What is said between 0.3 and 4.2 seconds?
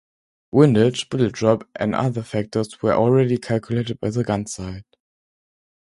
Windage, bullet drop and other factors were already calculated by